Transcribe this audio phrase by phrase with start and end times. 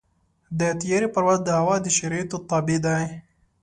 [0.59, 3.03] د طیارې پرواز د هوا د شرایطو تابع دی.